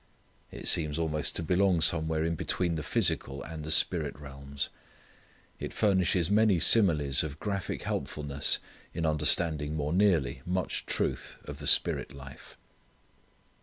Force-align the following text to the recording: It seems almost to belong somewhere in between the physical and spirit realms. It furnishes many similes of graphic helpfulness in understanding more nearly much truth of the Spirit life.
It 0.51 0.67
seems 0.67 0.97
almost 0.97 1.35
to 1.35 1.43
belong 1.43 1.79
somewhere 1.79 2.23
in 2.25 2.33
between 2.33 2.73
the 2.73 2.81
physical 2.81 3.43
and 3.43 3.71
spirit 3.71 4.17
realms. 4.17 4.69
It 5.59 5.73
furnishes 5.73 6.31
many 6.31 6.59
similes 6.59 7.21
of 7.23 7.39
graphic 7.39 7.83
helpfulness 7.83 8.57
in 8.95 9.05
understanding 9.05 9.75
more 9.75 9.93
nearly 9.93 10.41
much 10.43 10.87
truth 10.87 11.37
of 11.45 11.59
the 11.59 11.67
Spirit 11.67 12.15
life. 12.15 12.57